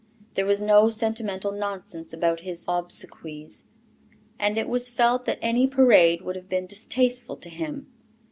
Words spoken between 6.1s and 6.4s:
would